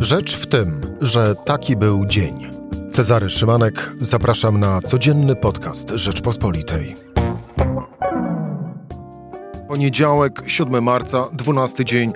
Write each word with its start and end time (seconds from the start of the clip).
Rzecz 0.00 0.36
w 0.36 0.46
tym, 0.46 0.96
że 1.00 1.34
taki 1.34 1.76
był 1.76 2.06
dzień. 2.06 2.50
Cezary 2.90 3.30
Szymanek, 3.30 3.90
zapraszam 4.00 4.60
na 4.60 4.80
codzienny 4.80 5.36
podcast 5.36 5.90
Rzeczpospolitej. 5.90 6.94
Poniedziałek, 9.68 10.42
7 10.46 10.84
marca, 10.84 11.28
12 11.32 11.84
dzień 11.84 12.12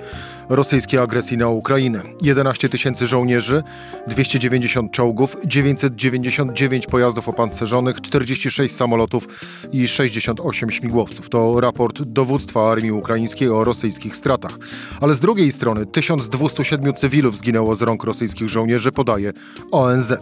rosyjskiej 0.48 1.00
agresji 1.00 1.36
na 1.36 1.48
Ukrainę. 1.48 2.02
11 2.20 2.68
tysięcy 2.68 3.06
żołnierzy, 3.06 3.62
290 4.06 4.92
czołgów, 4.92 5.36
999 5.44 6.86
pojazdów 6.86 7.28
opancerzonych, 7.28 8.00
46 8.00 8.76
samolotów 8.76 9.28
i 9.72 9.88
68 9.88 10.70
śmigłowców. 10.70 11.28
To 11.28 11.60
raport 11.60 12.02
dowództwa 12.02 12.70
armii 12.70 12.92
ukraińskiej 12.92 13.48
o 13.48 13.64
rosyjskich 13.64 14.16
stratach. 14.16 14.58
Ale 15.00 15.14
z 15.14 15.20
drugiej 15.20 15.52
strony 15.52 15.86
1207 15.86 16.94
cywilów 16.94 17.36
zginęło 17.36 17.76
z 17.76 17.82
rąk 17.82 18.04
rosyjskich 18.04 18.48
żołnierzy, 18.48 18.92
podaje 18.92 19.32
ONZ. 19.70 20.12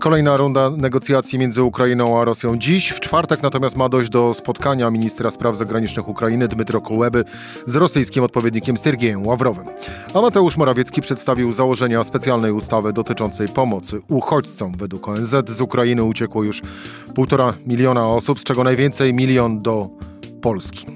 Kolejna 0.00 0.36
runda 0.36 0.70
negocjacji 0.70 1.38
między 1.38 1.62
Ukrainą 1.62 2.20
a 2.20 2.24
Rosją 2.24 2.58
dziś. 2.58 2.88
W 2.88 3.00
czwartek 3.00 3.42
natomiast 3.42 3.76
ma 3.76 3.88
dojść 3.88 4.10
do 4.10 4.34
spotkania 4.34 4.90
ministra 4.90 5.30
spraw 5.30 5.56
zagranicznych 5.56 6.08
Ukrainy 6.08 6.48
Dmytro 6.48 6.80
Kuleby 6.80 7.24
z 7.66 7.76
rosyjskim 7.76 8.24
odpowiednikiem 8.24 8.76
Sergiejem 8.76 9.26
Ławrowym. 9.26 9.64
A 10.14 10.20
Mateusz 10.20 10.56
Morawiecki 10.56 11.02
przedstawił 11.02 11.52
założenia 11.52 12.04
specjalnej 12.04 12.52
ustawy 12.52 12.92
dotyczącej 12.92 13.48
pomocy 13.48 14.00
uchodźcom. 14.08 14.76
Według 14.76 15.08
ONZ 15.08 15.34
z 15.48 15.60
Ukrainy 15.60 16.04
uciekło 16.04 16.44
już 16.44 16.62
półtora 17.14 17.54
miliona 17.66 18.08
osób, 18.08 18.40
z 18.40 18.44
czego 18.44 18.64
najwięcej 18.64 19.14
milion 19.14 19.62
do 19.62 19.88
Polski. 20.42 20.86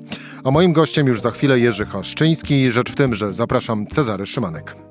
A 0.44 0.50
moim 0.50 0.72
gościem 0.72 1.06
już 1.06 1.20
za 1.20 1.30
chwilę 1.30 1.58
Jerzy 1.58 1.86
Haszczyński. 1.86 2.70
Rzecz 2.70 2.90
w 2.90 2.94
tym, 2.94 3.14
że 3.14 3.32
zapraszam 3.32 3.86
Cezary 3.86 4.26
Szymanek. 4.26 4.89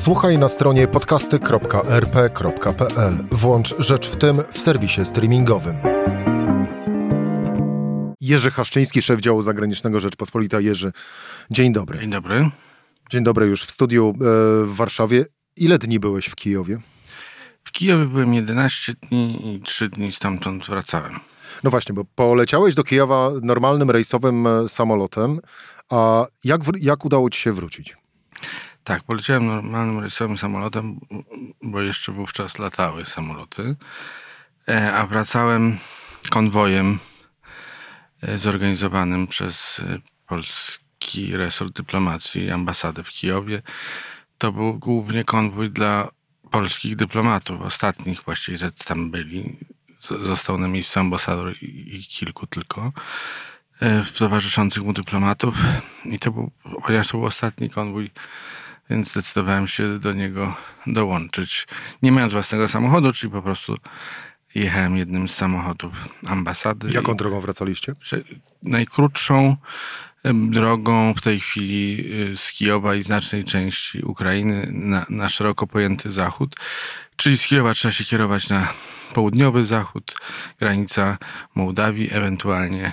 Słuchaj 0.00 0.38
na 0.38 0.48
stronie 0.48 0.88
podcasty.rp.pl. 0.88 3.14
Włącz 3.30 3.74
Rzecz 3.78 4.08
w 4.08 4.16
tym 4.16 4.36
w 4.52 4.58
serwisie 4.58 5.04
streamingowym. 5.04 5.76
Jerzy 8.20 8.50
Haszczyński, 8.50 9.02
szef 9.02 9.20
działu 9.20 9.42
zagranicznego 9.42 10.00
Rzeczpospolita. 10.00 10.60
Jerzy, 10.60 10.92
dzień 11.50 11.72
dobry. 11.72 11.98
Dzień 11.98 12.10
dobry. 12.10 12.50
Dzień 13.10 13.24
dobry 13.24 13.46
już 13.46 13.64
w 13.64 13.70
studiu 13.70 14.10
e, 14.10 14.14
w 14.64 14.74
Warszawie. 14.74 15.24
Ile 15.56 15.78
dni 15.78 16.00
byłeś 16.00 16.26
w 16.26 16.36
Kijowie? 16.36 16.78
W 17.64 17.72
Kijowie 17.72 18.06
byłem 18.06 18.34
11 18.34 18.94
dni 19.02 19.54
i 19.54 19.60
3 19.60 19.88
dni 19.88 20.12
stamtąd 20.12 20.66
wracałem. 20.66 21.20
No 21.64 21.70
właśnie, 21.70 21.94
bo 21.94 22.04
poleciałeś 22.14 22.74
do 22.74 22.84
Kijowa 22.84 23.30
normalnym 23.42 23.90
rejsowym 23.90 24.46
e, 24.46 24.68
samolotem, 24.68 25.40
a 25.88 26.26
jak, 26.44 26.60
jak 26.78 27.04
udało 27.04 27.30
ci 27.30 27.40
się 27.40 27.52
wrócić? 27.52 27.99
Tak, 28.84 29.02
poleciałem 29.02 29.46
normalnym 29.46 30.00
rejsowym 30.00 30.38
samolotem, 30.38 31.00
bo 31.62 31.80
jeszcze 31.80 32.12
wówczas 32.12 32.58
latały 32.58 33.04
samoloty, 33.04 33.76
e, 34.68 34.94
a 34.94 35.06
wracałem 35.06 35.78
konwojem 36.30 36.98
e, 38.22 38.38
zorganizowanym 38.38 39.26
przez 39.26 39.80
e, 39.80 39.98
polski 40.26 41.36
resort 41.36 41.72
dyplomacji 41.72 42.44
i 42.44 42.50
ambasadę 42.50 43.04
w 43.04 43.08
Kijowie. 43.08 43.62
To 44.38 44.52
był 44.52 44.78
głównie 44.78 45.24
konwój 45.24 45.70
dla 45.70 46.08
polskich 46.50 46.96
dyplomatów, 46.96 47.60
ostatnich 47.60 48.22
właściwie 48.22 48.58
tam 48.84 49.10
byli. 49.10 49.56
Został 50.00 50.58
na 50.58 50.68
miejscu 50.68 51.00
ambasador 51.00 51.54
i 51.62 52.06
kilku 52.08 52.46
tylko 52.46 52.92
towarzyszących 54.18 54.82
mu 54.82 54.92
dyplomatów. 54.92 55.54
I 56.04 56.18
to 56.18 56.30
był, 56.32 56.50
ponieważ 56.86 57.08
to 57.08 57.18
był 57.18 57.26
ostatni 57.26 57.70
konwój 57.70 58.10
więc 58.90 59.10
zdecydowałem 59.10 59.68
się 59.68 59.98
do 59.98 60.12
niego 60.12 60.54
dołączyć. 60.86 61.66
Nie 62.02 62.12
mając 62.12 62.32
własnego 62.32 62.68
samochodu, 62.68 63.12
czyli 63.12 63.32
po 63.32 63.42
prostu 63.42 63.76
jechałem 64.54 64.96
jednym 64.96 65.28
z 65.28 65.34
samochodów 65.34 65.92
ambasady. 66.26 66.90
Jaką 66.92 67.16
drogą 67.16 67.40
wracaliście? 67.40 67.92
Najkrótszą 68.62 69.56
drogą 70.24 71.14
w 71.14 71.20
tej 71.20 71.40
chwili 71.40 72.06
y, 72.32 72.36
z 72.36 72.52
Kijowa 72.52 72.94
i 72.94 73.02
znacznej 73.02 73.44
części 73.44 74.02
Ukrainy 74.02 74.68
na, 74.72 75.06
na 75.08 75.28
szeroko 75.28 75.66
pojęty 75.66 76.10
zachód. 76.10 76.56
Czyli 77.16 77.38
z 77.38 77.46
Kijowa 77.46 77.74
trzeba 77.74 77.92
się 77.92 78.04
kierować 78.04 78.48
na 78.48 78.72
południowy 79.14 79.64
zachód, 79.64 80.14
granica 80.58 81.18
Mołdawii, 81.54 82.08
ewentualnie 82.12 82.92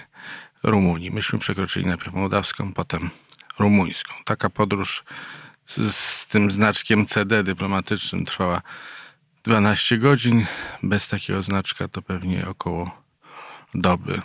Rumunii. 0.64 1.12
Myśmy 1.12 1.40
przekroczyli 1.40 1.86
najpierw 1.86 2.14
mołdawską, 2.14 2.74
potem 2.74 3.10
rumuńską. 3.60 4.14
Taka 4.26 4.50
podróż 4.50 5.04
z, 5.68 5.96
z 5.96 6.28
tym 6.28 6.52
znaczkiem 6.52 7.06
CD 7.06 7.44
dyplomatycznym 7.44 8.26
trwała 8.26 8.62
12 9.44 9.98
godzin. 9.98 10.46
Bez 10.84 11.08
takiego 11.08 11.42
znaczka 11.42 11.88
to 11.88 12.02
pewnie 12.02 12.48
około 12.48 13.02
doby. 13.76 14.22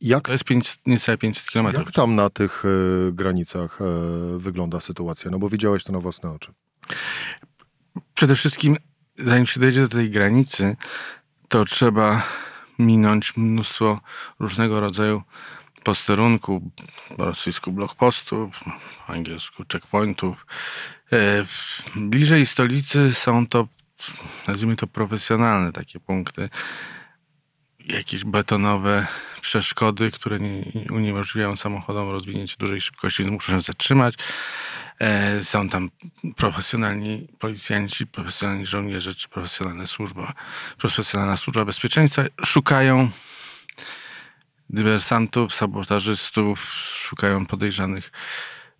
Jak, 0.00 0.26
to 0.26 0.32
jest 0.32 0.44
5, 0.44 0.78
niecałe 0.86 1.18
500 1.18 1.50
km. 1.50 1.66
Jak 1.66 1.92
tam 1.92 2.14
na 2.14 2.30
tych 2.30 2.64
y, 2.64 3.12
granicach 3.12 3.78
y, 3.80 4.38
wygląda 4.38 4.80
sytuacja? 4.80 5.30
No 5.30 5.38
bo 5.38 5.48
widziałeś 5.48 5.84
to 5.84 5.92
na 5.92 6.00
własne 6.00 6.30
oczy. 6.30 6.52
Przede 8.14 8.36
wszystkim, 8.36 8.76
zanim 9.18 9.46
się 9.46 9.60
dojdzie 9.60 9.80
do 9.80 9.88
tej 9.88 10.10
granicy, 10.10 10.76
to 11.48 11.64
trzeba 11.64 12.22
minąć 12.78 13.36
mnóstwo 13.36 14.00
różnego 14.38 14.80
rodzaju 14.80 15.22
posterunku, 15.84 16.70
po 17.16 17.24
rosyjsku 17.24 17.72
blokpostów, 17.72 18.60
po 19.06 19.12
angielsku 19.12 19.64
checkpointów. 19.72 20.46
E, 21.12 21.44
bliżej 21.96 22.46
stolicy 22.46 23.14
są 23.14 23.46
to, 23.46 23.68
nazwijmy 24.46 24.76
to 24.76 24.86
profesjonalne 24.86 25.72
takie 25.72 26.00
punkty, 26.00 26.48
jakieś 27.86 28.24
betonowe 28.24 29.06
przeszkody, 29.40 30.10
które 30.10 30.38
nie, 30.38 30.64
uniemożliwiają 30.90 31.56
samochodom 31.56 32.10
rozwinięcie 32.10 32.56
dużej 32.58 32.80
szybkości, 32.80 33.22
więc 33.22 33.32
muszą 33.32 33.52
się 33.52 33.60
zatrzymać. 33.60 34.14
E, 34.98 35.44
są 35.44 35.68
tam 35.68 35.90
profesjonalni 36.36 37.28
policjanci, 37.38 38.06
profesjonalni 38.06 38.66
żołnierze, 38.66 39.14
czy 39.14 39.28
profesjonalna 39.28 39.86
służba, 39.86 40.32
profesjonalna 40.78 41.36
służba 41.36 41.64
bezpieczeństwa. 41.64 42.22
Szukają 42.44 43.10
dywersantów, 44.70 45.54
sabotażystów, 45.54 46.64
szukają 46.94 47.46
podejrzanych 47.46 48.12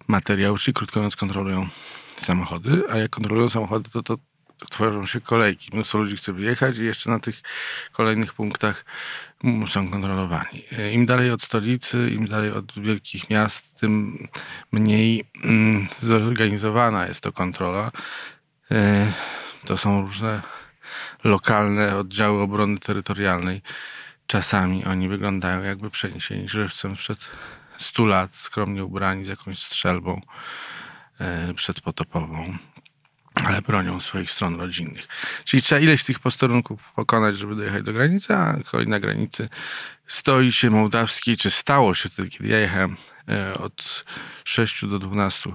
materiałów, 0.09 0.61
czyli 0.61 0.75
krótko 0.75 1.01
mówiąc 1.01 1.17
kontrolują 1.17 1.69
samochody, 2.17 2.83
a 2.91 2.97
jak 2.97 3.11
kontrolują 3.11 3.49
samochody, 3.49 3.91
to, 3.91 4.03
to 4.03 4.17
tworzą 4.71 5.07
się 5.07 5.21
kolejki. 5.21 5.71
Mnóstwo 5.73 5.99
ludzi 5.99 6.17
chce 6.17 6.33
wyjechać 6.33 6.79
i 6.79 6.85
jeszcze 6.85 7.11
na 7.11 7.21
tych 7.21 7.43
kolejnych 7.93 8.35
punktach 8.35 8.85
są 9.67 9.91
kontrolowani. 9.91 10.65
Im 10.93 11.07
dalej 11.07 11.31
od 11.31 11.43
stolicy, 11.43 12.11
im 12.11 12.27
dalej 12.27 12.53
od 12.53 12.79
wielkich 12.79 13.31
miast, 13.31 13.81
tym 13.81 14.29
mniej 14.73 15.25
mm, 15.45 15.89
zorganizowana 15.99 17.07
jest 17.07 17.21
to 17.21 17.33
kontrola. 17.33 17.91
E, 18.71 19.13
to 19.65 19.79
są 19.79 20.01
różne 20.01 20.43
lokalne 21.25 21.97
oddziały 21.97 22.43
obrony 22.43 22.79
terytorialnej, 22.79 23.63
czasami 24.31 24.85
oni 24.85 25.09
wyglądają 25.09 25.63
jakby 25.63 25.91
przeniesieni 25.91 26.49
żywcem 26.49 26.97
przed 26.97 27.29
100 27.79 28.07
lat, 28.07 28.35
skromnie 28.35 28.85
ubrani 28.85 29.25
z 29.25 29.29
jakąś 29.29 29.59
strzelbą 29.59 30.21
e, 31.21 31.55
przedpotopową, 31.55 32.59
ale 33.45 33.63
bronią 33.63 34.01
swoich 34.01 34.31
stron 34.31 34.57
rodzinnych. 34.57 35.09
Czyli 35.45 35.63
trzeba 35.63 35.81
ileś 35.81 36.05
tych 36.05 36.19
posterunków 36.19 36.93
pokonać, 36.93 37.39
żeby 37.39 37.57
dojechać 37.57 37.83
do 37.83 37.93
granicy, 37.93 38.35
a 38.37 38.57
kolej 38.71 38.89
na 38.89 39.01
granicy 39.01 39.49
stoi 40.07 40.53
się 40.53 40.71
mołdawski, 40.71 41.37
czy 41.37 41.51
stało 41.51 41.95
się 41.95 42.09
wtedy, 42.09 42.29
kiedy 42.31 42.49
ja 42.49 42.59
jechałem 42.59 42.97
e, 43.29 43.55
od 43.55 44.05
6 44.45 44.87
do 44.87 44.99
12 44.99 45.51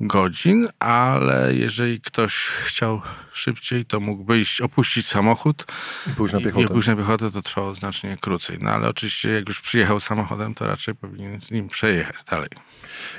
godzin, 0.00 0.68
ale 0.78 1.54
jeżeli 1.54 2.00
ktoś 2.00 2.34
chciał 2.34 3.02
szybciej, 3.32 3.86
to 3.86 4.00
mógł 4.00 4.24
wyjść, 4.24 4.60
opuścić 4.60 5.06
samochód 5.06 5.66
i 6.06 6.10
pójść 6.10 6.34
na 6.34 6.40
piechotę. 6.40 6.64
I 6.64 6.68
pójść 6.68 6.88
na 6.88 6.96
piechotę 6.96 7.30
to 7.30 7.42
trwało 7.42 7.74
znacznie 7.74 8.16
krócej. 8.20 8.58
No 8.60 8.70
ale 8.70 8.88
oczywiście 8.88 9.30
jak 9.30 9.48
już 9.48 9.60
przyjechał 9.60 10.00
samochodem, 10.00 10.54
to 10.54 10.66
raczej 10.66 10.94
powinien 10.94 11.40
z 11.40 11.50
nim 11.50 11.68
przejechać 11.68 12.24
dalej. 12.24 12.48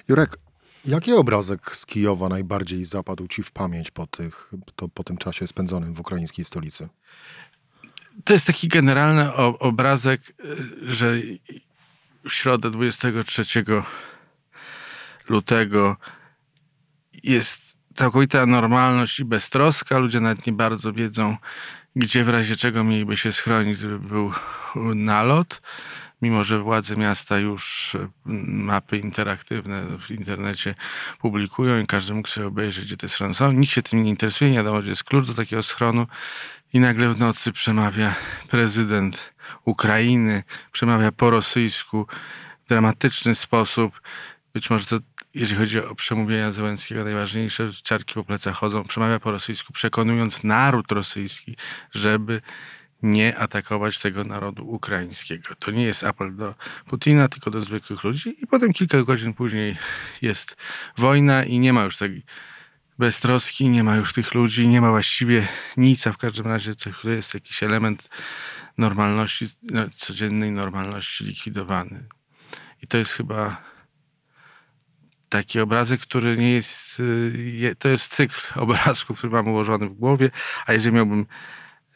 Jurek, 0.07 0.37
jaki 0.85 1.13
obrazek 1.13 1.75
z 1.75 1.85
Kijowa 1.85 2.29
najbardziej 2.29 2.85
zapadł 2.85 3.27
ci 3.27 3.43
w 3.43 3.51
pamięć 3.51 3.91
po, 3.91 4.07
tych, 4.07 4.51
to, 4.75 4.87
po 4.89 5.03
tym 5.03 5.17
czasie 5.17 5.47
spędzonym 5.47 5.93
w 5.93 5.99
ukraińskiej 5.99 6.45
stolicy? 6.45 6.89
To 8.23 8.33
jest 8.33 8.47
taki 8.47 8.67
generalny 8.67 9.33
obrazek, 9.59 10.21
że 10.81 11.15
w 12.29 12.33
środę 12.33 12.71
23 12.71 13.43
lutego 15.29 15.97
jest 17.25 17.77
całkowita 17.93 18.45
normalność 18.45 19.19
i 19.19 19.25
beztroska. 19.25 19.97
Ludzie 19.97 20.19
nawet 20.19 20.47
nie 20.47 20.53
bardzo 20.53 20.93
wiedzą, 20.93 21.37
gdzie 21.95 22.23
w 22.23 22.29
razie 22.29 22.55
czego 22.55 22.83
mieliby 22.83 23.17
się 23.17 23.31
schronić, 23.31 23.77
gdyby 23.77 23.99
był 23.99 24.31
nalot. 24.95 25.61
mimo 26.21 26.43
że 26.43 26.59
władze 26.59 26.97
miasta 26.97 27.37
już 27.37 27.97
mapy 28.25 28.97
interaktywne 28.97 29.83
w 30.07 30.11
internecie 30.11 30.75
publikują 31.19 31.81
i 31.81 31.87
każdy 31.87 32.13
mógł 32.13 32.27
sobie 32.27 32.47
obejrzeć, 32.47 32.85
gdzie 32.85 32.97
te 32.97 33.09
schrony 33.09 33.33
są. 33.33 33.51
Nikt 33.51 33.73
się 33.73 33.81
tym 33.81 34.03
nie 34.03 34.09
interesuje, 34.09 34.51
nie 34.51 34.57
wiadomo, 34.57 34.79
gdzie 34.79 34.89
jest 34.89 35.03
klucz 35.03 35.27
do 35.27 35.33
takiego 35.33 35.63
schronu 35.63 36.07
i 36.73 36.79
nagle 36.79 37.13
w 37.13 37.19
nocy 37.19 37.51
przemawia 37.51 38.15
prezydent 38.49 39.33
Ukrainy, 39.65 40.43
przemawia 40.71 41.11
po 41.11 41.29
rosyjsku 41.29 42.07
w 42.65 42.69
dramatyczny 42.69 43.35
sposób. 43.35 44.01
Być 44.53 44.69
może 44.69 44.85
to, 44.85 44.99
jeżeli 45.35 45.59
chodzi 45.59 45.79
o 45.79 45.95
przemówienia 45.95 46.51
Zełenskiego, 46.51 47.03
najważniejsze 47.03 47.69
ciarki 47.83 48.13
po 48.13 48.23
plecach 48.23 48.55
chodzą, 48.55 48.83
przemawia 48.83 49.19
po 49.19 49.31
rosyjsku, 49.31 49.73
przekonując 49.73 50.43
naród 50.43 50.91
rosyjski, 50.91 51.57
żeby 51.91 52.41
nie 53.03 53.37
atakować 53.37 53.99
tego 53.99 54.23
narodu 54.23 54.69
ukraińskiego. 54.69 55.55
To 55.59 55.71
nie 55.71 55.83
jest 55.83 56.03
apel 56.03 56.35
do 56.35 56.55
Putina, 56.85 57.27
tylko 57.27 57.51
do 57.51 57.61
zwykłych 57.61 58.03
ludzi. 58.03 58.35
I 58.43 58.47
potem 58.47 58.73
kilka 58.73 59.03
godzin 59.03 59.33
później 59.33 59.77
jest 60.21 60.57
wojna 60.97 61.43
i 61.43 61.59
nie 61.59 61.73
ma 61.73 61.83
już 61.83 61.97
tej 61.97 62.23
beztroski, 62.99 63.69
nie 63.69 63.83
ma 63.83 63.95
już 63.95 64.13
tych 64.13 64.33
ludzi, 64.33 64.67
nie 64.67 64.81
ma 64.81 64.89
właściwie 64.89 65.47
nic, 65.77 66.07
a 66.07 66.13
w 66.13 66.17
każdym 66.17 66.45
razie 66.45 66.71
jest 67.03 67.33
jakiś 67.33 67.63
element 67.63 68.09
normalności, 68.77 69.45
no, 69.63 69.85
codziennej 69.97 70.51
normalności 70.51 71.25
likwidowany. 71.25 72.03
I 72.81 72.87
to 72.87 72.97
jest 72.97 73.13
chyba 73.13 73.74
taki 75.29 75.59
obrazek, 75.59 76.01
który 76.01 76.37
nie 76.37 76.51
jest, 76.51 76.99
y, 76.99 77.75
to 77.79 77.89
jest 77.89 78.15
cykl 78.15 78.41
obrazków, 78.59 79.17
który 79.17 79.33
mam 79.33 79.47
ułożony 79.47 79.89
w 79.89 79.93
głowie, 79.93 80.31
a 80.65 80.73
jeżeli 80.73 80.95
miałbym 80.95 81.25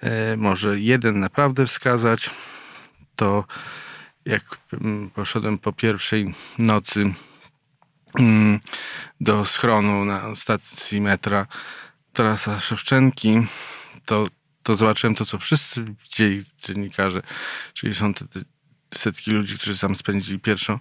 e, 0.01 0.37
może 0.37 0.79
jeden 0.79 1.19
naprawdę 1.19 1.65
wskazać, 1.65 2.29
to 3.15 3.45
jak 4.25 4.57
mm, 4.73 5.09
poszedłem 5.09 5.57
po 5.57 5.73
pierwszej 5.73 6.33
nocy 6.57 7.13
mm, 8.19 8.59
do 9.21 9.45
schronu 9.45 10.05
na 10.05 10.35
stacji 10.35 11.01
metra 11.01 11.47
Tarasa 12.13 12.59
Szewczenki, 12.59 13.41
to, 14.05 14.23
to 14.63 14.75
zobaczyłem 14.75 15.15
to, 15.15 15.25
co 15.25 15.37
wszyscy 15.37 15.83
widzieli 15.83 16.43
dziennikarze, 16.63 17.21
czyli 17.73 17.93
są 17.93 18.13
te, 18.13 18.25
setki 18.93 19.31
ludzi, 19.31 19.57
którzy 19.57 19.79
tam 19.79 19.95
spędzili 19.95 20.39
pierwszą, 20.39 20.79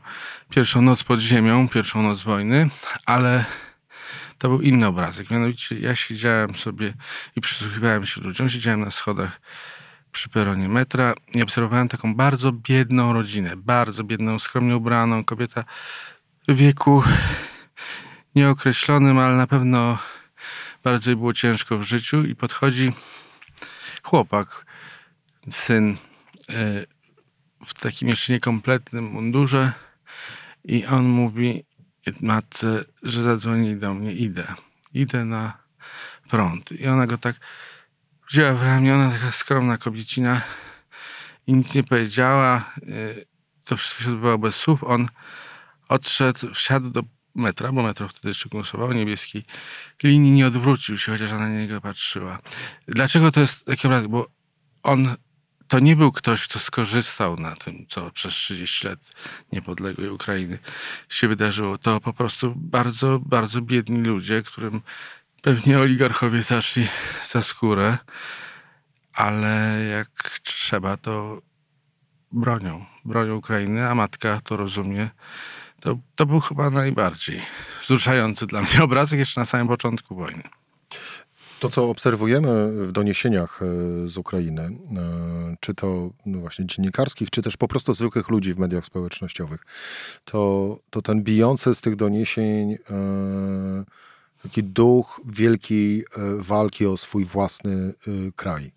pierwszą 0.51 0.83
noc 0.83 1.05
pod 1.05 1.21
ziemią, 1.21 1.69
pierwszą 1.69 2.03
noc 2.03 2.23
wojny, 2.23 2.71
ale 3.07 3.45
to 4.39 4.49
był 4.49 4.61
inny 4.61 4.87
obrazek. 4.87 5.31
Mianowicie 5.31 5.79
ja 5.79 5.97
siedziałem 5.97 6.55
sobie 6.55 6.95
i 7.37 7.41
przysłuchiwałem 7.41 8.07
się 8.07 8.21
ludziom, 8.21 8.49
siedziałem 8.49 8.81
na 8.81 8.91
schodach 8.91 9.41
przy 10.13 10.29
peronie 10.29 10.69
metra 10.69 11.15
i 11.35 11.43
obserwowałem 11.43 11.89
taką 11.89 12.15
bardzo 12.15 12.53
biedną 12.53 13.13
rodzinę, 13.13 13.57
bardzo 13.57 14.05
biedną, 14.05 14.39
skromnie 14.39 14.77
ubraną, 14.77 15.25
kobieta 15.25 15.65
w 16.49 16.55
wieku 16.55 17.03
nieokreślonym, 18.35 19.19
ale 19.19 19.37
na 19.37 19.47
pewno 19.47 19.99
bardzo 20.85 21.17
było 21.17 21.33
ciężko 21.33 21.79
w 21.79 21.83
życiu 21.83 22.25
i 22.25 22.35
podchodzi 22.35 22.93
chłopak, 24.03 24.67
syn 25.51 25.97
e, 26.51 26.87
w 27.67 27.75
takim 27.75 28.09
jeszcze 28.09 28.33
niekompletnym 28.33 29.05
mundurze 29.05 29.73
i 30.65 30.87
on 30.87 31.05
mówi 31.09 31.65
matce, 32.21 32.85
że 33.03 33.23
zadzwoni 33.23 33.77
do 33.77 33.95
mnie, 33.95 34.13
idę. 34.13 34.55
Idę 34.95 35.25
na 35.25 35.59
front. 36.29 36.73
I 36.73 36.87
ona 36.87 37.07
go 37.07 37.19
tak 37.19 37.37
wzięła 38.31 38.55
w 38.55 38.63
ramię, 38.63 38.95
ona 38.95 39.11
taka 39.11 39.33
skromna 39.33 39.79
kobiecina 39.79 40.43
i 41.47 41.53
nic 41.53 41.75
nie 41.75 41.83
powiedziała. 41.83 42.73
Y, 42.83 43.27
to 43.65 43.77
wszystko 43.77 44.03
się 44.05 44.11
odbywało 44.11 44.39
bez 44.39 44.55
słów. 44.55 44.85
On 44.85 45.09
odszedł, 45.89 46.55
wsiadł 46.55 46.91
do 46.91 47.03
metra, 47.35 47.73
bo 47.73 47.83
metro 47.83 48.09
wtedy 48.09 48.29
jeszcze 48.29 48.49
głosowało, 48.49 48.93
niebieskiej 48.93 49.45
linii, 50.03 50.31
nie 50.31 50.47
odwrócił 50.47 50.99
się, 50.99 51.13
chociaż 51.13 51.33
ona 51.33 51.49
na 51.49 51.59
niego 51.61 51.81
patrzyła. 51.81 52.39
Dlaczego 52.89 53.33
to 53.33 53.41
jest 53.41 53.67
taki 53.67 53.87
obraz? 53.87 54.07
Bo 54.07 54.31
on 54.83 55.17
to 55.69 55.79
nie 55.79 55.97
był 55.97 56.13
ktoś, 56.13 56.49
kto 56.49 56.59
skorzystał 56.59 57.37
na 57.37 57.57
tym, 57.57 57.87
co 57.89 58.11
przez 58.11 58.35
30 58.35 58.89
lat 58.89 58.99
niepodległej 59.53 60.11
Ukrainy 60.11 60.59
się 61.09 61.29
wydarzyło. 61.29 61.79
To 61.79 62.01
po 62.01 62.13
prostu 62.13 62.55
bardzo, 62.57 63.19
bardzo 63.19 63.61
biedni 63.61 64.01
ludzie, 64.01 64.43
którym 64.43 64.83
pewnie 65.43 65.79
oligarchowie 65.79 66.43
zaszli 66.43 66.89
za 67.27 67.43
skórę, 67.43 67.99
ale 69.13 69.85
jak 69.91 70.41
trzeba, 70.43 70.97
to 70.97 71.43
bronią. 72.33 72.85
Bronią 73.05 73.35
Ukrainy, 73.35 73.89
a 73.89 73.95
matka 73.95 74.41
to 74.41 74.57
rozumie. 74.57 75.11
To, 75.81 75.99
to 76.15 76.27
był 76.27 76.41
chyba 76.41 76.71
najbardziej 76.71 77.43
wzruszający 77.83 78.47
dla 78.47 78.63
mnie 78.63 78.83
obrazek 78.83 79.19
jeszcze 79.19 79.41
na 79.41 79.45
samym 79.45 79.69
początku 79.69 80.15
wojny. 80.15 80.43
To, 81.61 81.69
co 81.69 81.91
obserwujemy 81.91 82.87
w 82.87 82.93
doniesieniach 82.93 83.61
e, 83.63 84.09
z 84.09 84.17
Ukrainy, 84.19 84.63
e, 84.63 84.71
czy 85.61 85.75
to 85.75 86.11
no 86.27 86.39
właśnie 86.39 86.67
dziennikarskich, 86.67 87.31
czy 87.31 87.43
też 87.43 87.57
po 87.57 87.69
prostu 87.69 87.95
zwykłych 87.95 88.29
ludzi 88.29 88.55
w 88.55 88.59
mediach 88.59 88.87
społecznościowych, 88.87 89.61
to, 90.25 90.77
to 90.91 91.03
ten 91.03 91.23
bijący 91.23 91.75
z 91.75 91.81
tych 91.81 91.97
doniesień 91.97 92.73
e, 92.73 92.79
taki 94.43 94.65
duch 94.65 95.21
wielkiej 95.27 96.05
walki 96.39 96.87
o 96.87 96.97
swój 96.97 97.25
własny 97.25 97.95
kraj. 98.37 98.73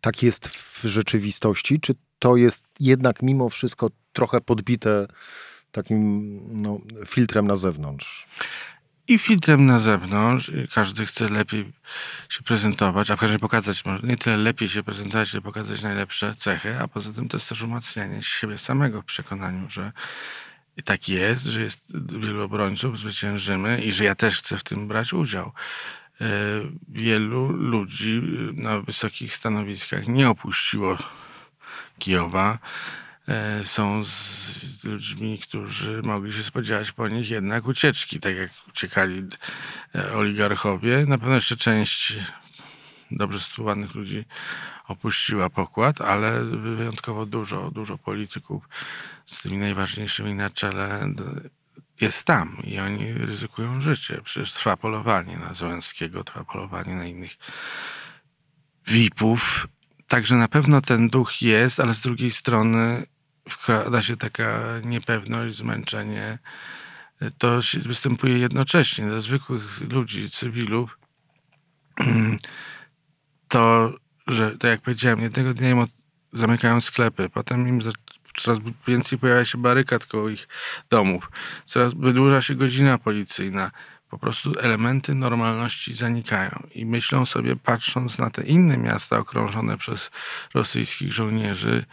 Tak 0.00 0.22
jest 0.22 0.48
w 0.48 0.84
rzeczywistości, 0.84 1.80
czy 1.80 1.94
to 2.18 2.36
jest 2.36 2.64
jednak 2.80 3.22
mimo 3.22 3.48
wszystko 3.48 3.90
trochę 4.12 4.40
podbite 4.40 5.06
takim 5.72 6.40
no, 6.62 6.80
filtrem 7.06 7.46
na 7.46 7.56
zewnątrz? 7.56 8.26
I 9.12 9.18
filtrem 9.18 9.66
na 9.66 9.78
zewnątrz. 9.78 10.50
Każdy 10.74 11.06
chce 11.06 11.28
lepiej 11.28 11.72
się 12.28 12.42
prezentować, 12.42 13.10
a 13.10 13.16
w 13.16 13.20
każdym 13.20 13.34
razie 13.34 13.40
pokazać, 13.40 13.82
nie 14.02 14.16
tyle 14.16 14.36
lepiej 14.36 14.68
się 14.68 14.82
prezentować, 14.82 15.32
ale 15.32 15.42
pokazać 15.42 15.82
najlepsze 15.82 16.34
cechy, 16.34 16.78
a 16.80 16.88
poza 16.88 17.12
tym 17.12 17.28
to 17.28 17.36
jest 17.36 17.48
też 17.48 17.62
umacnianie 17.62 18.22
siebie 18.22 18.58
samego 18.58 19.02
w 19.02 19.04
przekonaniu, 19.04 19.70
że 19.70 19.92
tak 20.84 21.08
jest, 21.08 21.44
że 21.44 21.62
jest 21.62 21.92
wielu 22.20 22.42
obrońców, 22.42 22.98
zwyciężymy 22.98 23.80
i 23.80 23.92
że 23.92 24.04
ja 24.04 24.14
też 24.14 24.38
chcę 24.38 24.58
w 24.58 24.64
tym 24.64 24.88
brać 24.88 25.12
udział. 25.12 25.52
E, 26.20 26.26
wielu 26.88 27.52
ludzi 27.52 28.22
na 28.54 28.80
wysokich 28.80 29.34
stanowiskach 29.34 30.08
nie 30.08 30.28
opuściło 30.28 30.98
Kijowa 31.98 32.58
są 33.64 34.04
z 34.04 34.84
ludźmi, 34.84 35.38
którzy 35.38 36.02
mogli 36.02 36.32
się 36.32 36.42
spodziewać 36.42 36.92
po 36.92 37.08
nich 37.08 37.30
jednak 37.30 37.66
ucieczki, 37.66 38.20
tak 38.20 38.36
jak 38.36 38.50
uciekali 38.68 39.22
e, 39.94 40.12
oligarchowie. 40.12 41.04
Na 41.06 41.18
pewno 41.18 41.34
jeszcze 41.34 41.56
część 41.56 42.16
dobrze 43.10 43.40
sytuowanych 43.40 43.94
ludzi 43.94 44.24
opuściła 44.88 45.50
pokład, 45.50 46.00
ale 46.00 46.44
wyjątkowo 46.44 47.26
dużo, 47.26 47.70
dużo 47.70 47.98
polityków 47.98 48.68
z 49.26 49.42
tymi 49.42 49.56
najważniejszymi 49.56 50.34
na 50.34 50.50
czele 50.50 51.12
jest 52.00 52.24
tam 52.24 52.56
i 52.64 52.78
oni 52.78 53.12
ryzykują 53.12 53.80
życie. 53.80 54.20
Przecież 54.24 54.52
trwa 54.52 54.76
polowanie 54.76 55.36
na 55.36 55.54
Załęskiego, 55.54 56.24
trwa 56.24 56.44
polowanie 56.44 56.94
na 56.94 57.06
innych 57.06 57.36
VIP-ów. 58.86 59.68
Także 60.08 60.36
na 60.36 60.48
pewno 60.48 60.80
ten 60.80 61.08
duch 61.08 61.42
jest, 61.42 61.80
ale 61.80 61.94
z 61.94 62.00
drugiej 62.00 62.30
strony 62.30 63.06
wkrada 63.48 64.02
się 64.02 64.16
taka 64.16 64.60
niepewność, 64.84 65.56
zmęczenie. 65.56 66.38
To 67.38 67.60
występuje 67.82 68.38
jednocześnie 68.38 69.06
dla 69.06 69.20
zwykłych 69.20 69.80
ludzi, 69.80 70.30
cywilów. 70.30 70.98
To, 73.48 73.92
że 74.26 74.50
tak 74.50 74.70
jak 74.70 74.80
powiedziałem, 74.80 75.20
jednego 75.20 75.54
dnia 75.54 75.70
im 75.70 75.86
zamykają 76.32 76.80
sklepy, 76.80 77.28
potem 77.28 77.68
im 77.68 77.80
coraz 78.36 78.58
więcej 78.86 79.18
pojawia 79.18 79.44
się 79.44 79.58
barykad 79.58 80.06
koło 80.06 80.28
ich 80.28 80.48
domów, 80.90 81.30
coraz 81.64 81.94
wydłuża 81.94 82.42
się 82.42 82.54
godzina 82.54 82.98
policyjna. 82.98 83.70
Po 84.10 84.18
prostu 84.18 84.52
elementy 84.60 85.14
normalności 85.14 85.94
zanikają 85.94 86.66
i 86.74 86.86
myślą 86.86 87.26
sobie, 87.26 87.56
patrząc 87.56 88.18
na 88.18 88.30
te 88.30 88.42
inne 88.42 88.78
miasta 88.78 89.18
okrążone 89.18 89.78
przez 89.78 90.10
rosyjskich 90.54 91.12
żołnierzy, 91.12 91.84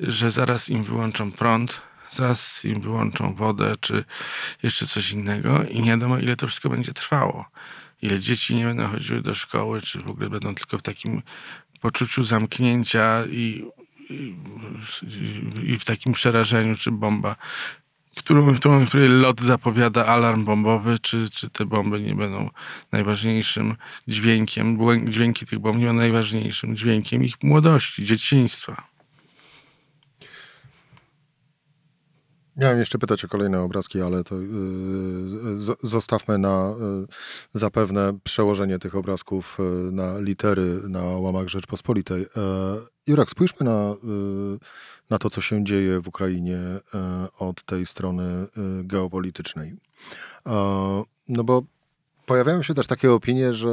że 0.00 0.30
zaraz 0.30 0.68
im 0.68 0.84
wyłączą 0.84 1.32
prąd, 1.32 1.80
zaraz 2.12 2.64
im 2.64 2.80
wyłączą 2.80 3.34
wodę, 3.34 3.74
czy 3.80 4.04
jeszcze 4.62 4.86
coś 4.86 5.12
innego 5.12 5.64
i 5.64 5.82
nie 5.82 5.90
wiadomo, 5.90 6.18
ile 6.18 6.36
to 6.36 6.46
wszystko 6.46 6.68
będzie 6.68 6.92
trwało. 6.92 7.44
Ile 8.02 8.20
dzieci 8.20 8.56
nie 8.56 8.64
będą 8.64 8.88
chodziły 8.88 9.22
do 9.22 9.34
szkoły, 9.34 9.80
czy 9.80 10.00
w 10.00 10.10
ogóle 10.10 10.30
będą 10.30 10.54
tylko 10.54 10.78
w 10.78 10.82
takim 10.82 11.22
poczuciu 11.80 12.24
zamknięcia 12.24 13.24
i, 13.26 13.64
i, 14.10 14.34
i 15.62 15.78
w 15.78 15.84
takim 15.84 16.12
przerażeniu, 16.12 16.74
czy 16.74 16.90
bomba, 16.90 17.36
którą, 18.16 18.54
którą, 18.54 18.86
której 18.86 19.08
lot 19.08 19.40
zapowiada 19.40 20.06
alarm 20.06 20.44
bombowy, 20.44 20.98
czy, 20.98 21.30
czy 21.30 21.50
te 21.50 21.64
bomby 21.64 22.00
nie 22.00 22.14
będą 22.14 22.50
najważniejszym 22.92 23.76
dźwiękiem, 24.08 24.78
dźwięki 25.10 25.46
tych 25.46 25.58
bomb 25.58 25.78
nie 25.78 25.86
będą 25.86 26.00
najważniejszym 26.00 26.76
dźwiękiem 26.76 27.24
ich 27.24 27.34
młodości, 27.42 28.04
dzieciństwa. 28.04 28.97
Miałem 32.58 32.78
jeszcze 32.78 32.98
pytać 32.98 33.24
o 33.24 33.28
kolejne 33.28 33.60
obrazki, 33.60 34.00
ale 34.00 34.24
to 34.24 34.34
yy, 34.40 34.48
z, 35.58 35.78
zostawmy 35.82 36.38
na 36.38 36.74
yy, 36.80 37.06
zapewne 37.60 38.18
przełożenie 38.24 38.78
tych 38.78 38.94
obrazków 38.94 39.58
yy, 39.58 39.92
na 39.92 40.18
litery 40.18 40.80
na 40.88 41.02
łamach 41.02 41.48
Rzeczpospolitej. 41.48 42.20
Yy, 42.20 42.28
Jurek, 43.06 43.30
spójrzmy 43.30 43.66
na, 43.66 43.94
yy, 44.02 44.58
na 45.10 45.18
to, 45.18 45.30
co 45.30 45.40
się 45.40 45.64
dzieje 45.64 46.00
w 46.00 46.08
Ukrainie 46.08 46.58
yy, 46.94 47.00
od 47.38 47.62
tej 47.64 47.86
strony 47.86 48.46
yy, 48.56 48.84
geopolitycznej. 48.84 49.76
No 51.28 51.44
bo 51.44 51.62
pojawiają 52.26 52.62
się 52.62 52.74
też 52.74 52.86
takie 52.86 53.12
opinie, 53.12 53.54
że 53.54 53.68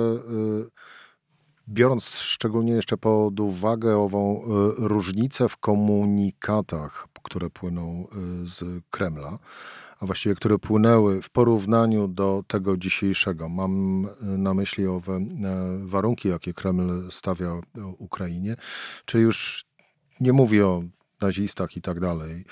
biorąc 1.70 2.10
szczególnie 2.10 2.74
jeszcze 2.74 2.98
pod 2.98 3.40
uwagę 3.40 3.98
ową 3.98 4.42
różnicę 4.78 5.50
w 5.50 5.58
komunikatach 5.58 7.08
które 7.26 7.50
płyną 7.50 8.08
y, 8.44 8.48
z 8.48 8.84
Kremla, 8.90 9.40
a 10.00 10.06
właściwie 10.06 10.36
które 10.36 10.60
płynęły 10.60 11.22
w 11.22 11.30
porównaniu 11.30 12.08
do 12.08 12.44
tego 12.48 12.78
dzisiejszego. 12.78 13.50
Mam 13.50 14.06
y, 14.06 14.10
na 14.22 14.54
myśli 14.54 14.88
owe 14.88 15.14
e, 15.14 15.28
warunki, 15.86 16.30
jakie 16.30 16.54
Kreml 16.54 17.12
stawia 17.12 17.52
Ukrainie, 17.98 18.56
czyli 19.06 19.24
już 19.24 19.66
nie 20.20 20.34
mówię 20.34 20.68
o 20.68 20.84
nazistach 21.22 21.78
i 21.78 21.82
tak 21.82 22.00
dalej 22.00 22.46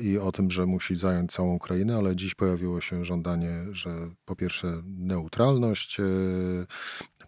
i 0.00 0.18
o 0.18 0.32
tym, 0.32 0.50
że 0.50 0.66
musi 0.66 0.96
zająć 0.96 1.32
całą 1.32 1.54
Ukrainę, 1.54 1.96
ale 1.96 2.16
dziś 2.16 2.34
pojawiło 2.34 2.80
się 2.80 3.04
żądanie, 3.04 3.66
że 3.72 3.90
po 4.24 4.36
pierwsze 4.36 4.82
neutralność, 4.84 6.00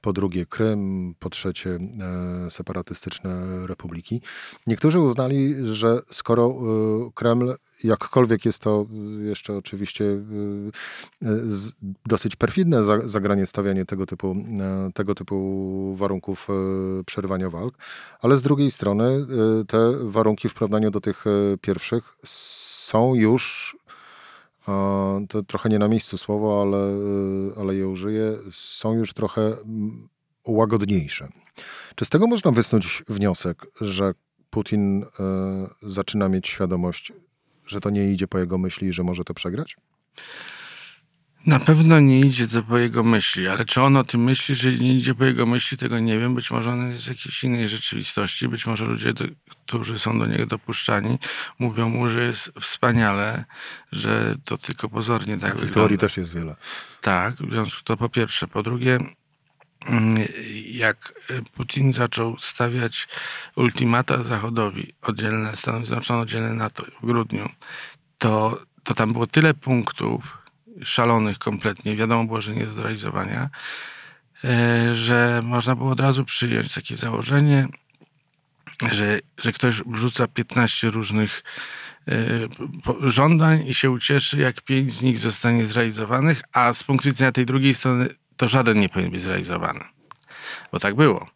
po 0.00 0.12
drugie 0.12 0.46
Krym, 0.46 1.14
po 1.18 1.30
trzecie 1.30 1.70
e, 2.46 2.50
separatystyczne 2.50 3.66
republiki. 3.66 4.20
Niektórzy 4.66 5.00
uznali, 5.00 5.54
że 5.66 6.02
skoro 6.10 6.46
e, 6.46 7.10
Kreml, 7.14 7.54
jakkolwiek 7.84 8.44
jest 8.44 8.58
to 8.58 8.86
jeszcze 9.22 9.56
oczywiście 9.56 10.04
e, 10.04 11.26
dosyć 12.06 12.36
perfidne 12.36 13.08
zagranie, 13.08 13.46
stawianie 13.46 13.84
tego 13.84 14.06
typu, 14.06 14.36
tego 14.94 15.14
typu 15.14 15.94
warunków 15.96 16.48
przerwania 17.06 17.50
walk, 17.50 17.74
ale 18.22 18.36
z 18.36 18.42
drugiej 18.42 18.70
strony 18.70 19.26
te 19.68 19.92
warunki 20.00 20.48
w 20.48 20.54
porównaniu 20.54 20.90
do 20.90 21.00
tych 21.00 21.24
pierwszych 21.60 22.16
są 22.24 23.14
już 23.14 23.76
to 25.28 25.42
trochę 25.42 25.68
nie 25.68 25.78
na 25.78 25.88
miejscu 25.88 26.18
słowo, 26.18 26.62
ale, 26.62 26.92
ale 27.60 27.74
je 27.74 27.88
użyję, 27.88 28.38
są 28.50 28.92
już 28.92 29.12
trochę 29.12 29.42
mm, 29.42 30.08
łagodniejsze. 30.46 31.28
Czy 31.94 32.04
z 32.04 32.08
tego 32.08 32.26
można 32.26 32.50
wysnuć 32.50 33.04
wniosek, 33.08 33.66
że 33.80 34.14
Putin 34.50 35.02
y, 35.02 35.06
zaczyna 35.82 36.28
mieć 36.28 36.48
świadomość, 36.48 37.12
że 37.66 37.80
to 37.80 37.90
nie 37.90 38.12
idzie 38.12 38.28
po 38.28 38.38
jego 38.38 38.58
myśli 38.58 38.88
i 38.88 38.92
że 38.92 39.02
może 39.02 39.24
to 39.24 39.34
przegrać? 39.34 39.76
Na 41.46 41.58
pewno 41.58 42.00
nie 42.00 42.20
idzie 42.20 42.48
to 42.48 42.62
po 42.62 42.78
jego 42.78 43.04
myśli, 43.04 43.48
ale 43.48 43.64
czy 43.64 43.82
on 43.82 43.96
o 43.96 44.04
tym 44.04 44.24
myśli, 44.24 44.54
że 44.54 44.72
nie 44.72 44.94
idzie 44.94 45.14
po 45.14 45.24
jego 45.24 45.46
myśli, 45.46 45.78
tego 45.78 45.98
nie 45.98 46.18
wiem. 46.18 46.34
Być 46.34 46.50
może 46.50 46.70
on 46.70 46.90
jest 46.90 47.04
w 47.04 47.08
jakiejś 47.08 47.44
innej 47.44 47.68
rzeczywistości. 47.68 48.48
Być 48.48 48.66
może 48.66 48.84
ludzie, 48.84 49.12
do, 49.12 49.24
którzy 49.50 49.98
są 49.98 50.18
do 50.18 50.26
niego 50.26 50.46
dopuszczani, 50.46 51.18
mówią 51.58 51.88
mu, 51.88 52.08
że 52.08 52.24
jest 52.24 52.52
wspaniale, 52.60 53.44
że 53.92 54.36
to 54.44 54.58
tylko 54.58 54.88
pozornie 54.88 55.38
tak 55.38 55.54
Takich 55.54 55.70
teorii 55.70 55.98
też 55.98 56.16
jest 56.16 56.34
wiele. 56.34 56.56
Tak, 57.00 57.34
więc 57.50 57.82
to 57.84 57.96
po 57.96 58.08
pierwsze. 58.08 58.48
Po 58.48 58.62
drugie, 58.62 58.98
jak 60.66 61.14
Putin 61.54 61.92
zaczął 61.92 62.38
stawiać 62.38 63.08
ultimata 63.56 64.24
Zachodowi, 64.24 64.92
oddzielne 65.02 65.56
Stany 65.56 65.86
Zjednoczone, 65.86 66.20
oddzielne 66.20 66.54
NATO 66.54 66.84
w 67.02 67.06
grudniu, 67.06 67.48
to, 68.18 68.62
to 68.84 68.94
tam 68.94 69.12
było 69.12 69.26
tyle 69.26 69.54
punktów, 69.54 70.39
szalonych 70.84 71.38
kompletnie, 71.38 71.96
wiadomo 71.96 72.24
było, 72.24 72.40
że 72.40 72.54
nie 72.54 72.66
do 72.66 72.74
zrealizowania, 72.74 73.50
e, 74.44 74.94
że 74.94 75.40
można 75.44 75.76
było 75.76 75.90
od 75.90 76.00
razu 76.00 76.24
przyjąć 76.24 76.74
takie 76.74 76.96
założenie, 76.96 77.68
że, 78.92 79.20
że 79.38 79.52
ktoś 79.52 79.82
wrzuca 79.86 80.28
15 80.28 80.90
różnych 80.90 81.42
e, 82.08 82.12
żądań 83.00 83.66
i 83.66 83.74
się 83.74 83.90
ucieszy, 83.90 84.38
jak 84.38 84.60
pięć 84.60 84.92
z 84.92 85.02
nich 85.02 85.18
zostanie 85.18 85.66
zrealizowanych, 85.66 86.42
a 86.52 86.72
z 86.72 86.84
punktu 86.84 87.08
widzenia 87.08 87.32
tej 87.32 87.46
drugiej 87.46 87.74
strony 87.74 88.08
to 88.36 88.48
żaden 88.48 88.78
nie 88.78 88.88
powinien 88.88 89.12
być 89.12 89.22
zrealizowany. 89.22 89.80
Bo 90.72 90.80
tak 90.80 90.94
było. 90.94 91.26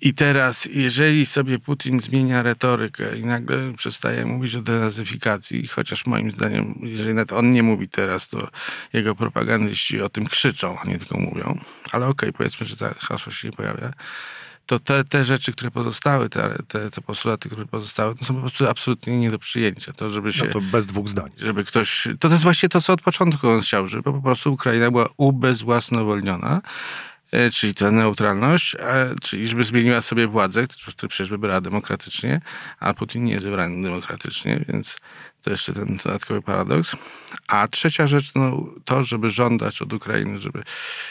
I 0.00 0.14
teraz, 0.14 0.64
jeżeli 0.64 1.26
sobie 1.26 1.58
Putin 1.58 2.00
zmienia 2.00 2.42
retorykę 2.42 3.18
i 3.18 3.26
nagle 3.26 3.72
przestaje 3.76 4.26
mówić 4.26 4.54
o 4.54 4.62
denazyfikacji, 4.62 5.68
chociaż 5.68 6.06
moim 6.06 6.30
zdaniem, 6.30 6.78
jeżeli 6.82 7.14
nawet 7.14 7.32
on 7.32 7.50
nie 7.50 7.62
mówi 7.62 7.88
teraz, 7.88 8.28
to 8.28 8.48
jego 8.92 9.14
propagandyści 9.14 10.02
o 10.02 10.08
tym 10.08 10.26
krzyczą, 10.26 10.78
a 10.78 10.88
nie 10.88 10.98
tylko 10.98 11.18
mówią. 11.18 11.58
Ale 11.92 12.06
okej, 12.06 12.28
okay, 12.28 12.32
powiedzmy, 12.32 12.66
że 12.66 12.76
to 12.76 12.86
hasło 12.98 13.32
się 13.32 13.48
nie 13.48 13.52
pojawia. 13.52 13.92
To 14.66 14.78
te, 14.78 15.04
te 15.04 15.24
rzeczy, 15.24 15.52
które 15.52 15.70
pozostały, 15.70 16.28
te, 16.28 16.56
te, 16.68 16.90
te 16.90 17.00
postulaty, 17.00 17.48
które 17.48 17.66
pozostały, 17.66 18.14
to 18.14 18.24
są 18.24 18.34
po 18.34 18.40
prostu 18.40 18.68
absolutnie 18.68 19.18
nie 19.18 19.30
do 19.30 19.38
przyjęcia. 19.38 19.92
To, 19.92 20.10
żeby 20.10 20.32
się, 20.32 20.44
no 20.44 20.52
to 20.52 20.60
bez 20.60 20.86
dwóch 20.86 21.08
zdań. 21.08 21.30
Żeby 21.38 21.64
ktoś. 21.64 22.08
To, 22.20 22.28
to 22.28 22.34
jest 22.34 22.42
właśnie 22.42 22.68
to, 22.68 22.80
co 22.80 22.92
od 22.92 23.02
początku 23.02 23.48
on 23.48 23.60
chciał, 23.60 23.86
żeby 23.86 24.02
po 24.02 24.22
prostu 24.22 24.52
Ukraina 24.52 24.90
była 24.90 25.08
ubezwłasnowolniona 25.16 26.62
czyli 27.52 27.74
ta 27.74 27.90
neutralność, 27.90 28.76
czyli 29.22 29.48
żeby 29.48 29.64
zmieniła 29.64 30.00
sobie 30.00 30.26
władzę, 30.26 30.66
która 30.66 31.08
przecież 31.08 31.30
wybrała 31.30 31.60
demokratycznie, 31.60 32.40
a 32.80 32.94
Putin 32.94 33.24
nie 33.24 33.32
jest 33.32 33.44
wybrany 33.44 33.82
demokratycznie, 33.82 34.64
więc 34.68 35.00
to 35.42 35.50
jeszcze 35.50 35.72
ten 35.72 35.96
dodatkowy 36.04 36.42
paradoks. 36.42 36.96
A 37.48 37.68
trzecia 37.68 38.06
rzecz, 38.06 38.34
no, 38.34 38.66
to, 38.84 39.02
żeby 39.02 39.30
żądać 39.30 39.82
od 39.82 39.92
Ukrainy, 39.92 40.38
żeby 40.38 40.62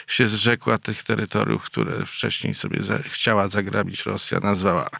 się 0.06 0.26
zrzekła 0.26 0.78
tych 0.78 1.02
terytoriów, 1.02 1.62
które 1.62 2.06
wcześniej 2.06 2.54
sobie 2.54 2.82
za, 2.82 2.98
chciała 2.98 3.48
zagrabić 3.48 4.06
Rosja, 4.06 4.40
nazwała 4.40 4.90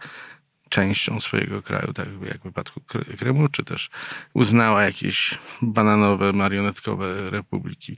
częścią 0.74 1.20
swojego 1.20 1.62
kraju, 1.62 1.92
tak 1.92 2.08
jak 2.28 2.40
w 2.40 2.42
wypadku 2.42 2.80
Krymu, 3.18 3.48
czy 3.48 3.64
też 3.64 3.90
uznała 4.32 4.84
jakieś 4.84 5.38
bananowe, 5.62 6.32
marionetkowe 6.32 7.30
republiki 7.30 7.96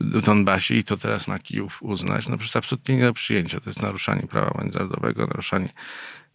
w 0.00 0.22
Donbasie 0.22 0.74
i 0.74 0.84
to 0.84 0.96
teraz 0.96 1.28
ma 1.28 1.38
Kijów 1.38 1.82
uznać. 1.82 2.28
No 2.28 2.38
przecież 2.38 2.56
absolutnie 2.56 2.96
nie 2.96 3.04
do 3.04 3.14
przyjęcia. 3.14 3.60
To 3.60 3.70
jest 3.70 3.82
naruszanie 3.82 4.22
prawa 4.22 4.60
międzynarodowego, 4.62 5.26
naruszanie 5.26 5.68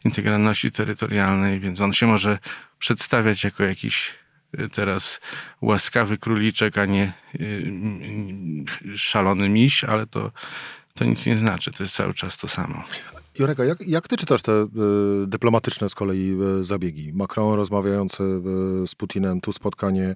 integralności 0.05 0.71
terytorialnej, 0.71 1.59
więc 1.59 1.81
on 1.81 1.93
się 1.93 2.07
może 2.07 2.39
przedstawiać 2.79 3.43
jako 3.43 3.63
jakiś 3.63 4.15
y, 4.59 4.69
teraz 4.69 5.21
łaskawy 5.61 6.17
króliczek, 6.17 6.77
a 6.77 6.85
nie 6.85 7.13
y, 7.35 7.73
szalony 8.97 9.49
miś, 9.49 9.83
ale 9.83 10.07
to, 10.07 10.31
to 10.93 11.05
nic 11.05 11.25
nie 11.25 11.37
znaczy. 11.37 11.71
To 11.71 11.83
jest 11.83 11.95
cały 11.95 12.13
czas 12.13 12.37
to 12.37 12.47
samo. 12.47 12.83
Jureka, 13.39 13.65
jak, 13.65 13.87
jak 13.87 14.07
ty 14.07 14.17
czytasz 14.17 14.41
te 14.41 14.51
y, 14.51 14.67
dyplomatyczne 15.27 15.89
z 15.89 15.95
kolei 15.95 16.35
y, 16.59 16.63
zabiegi? 16.63 17.13
Macron 17.13 17.53
rozmawiający 17.53 18.23
y, 18.23 18.87
z 18.87 18.95
Putinem, 18.95 19.41
tu 19.41 19.53
spotkanie 19.53 20.15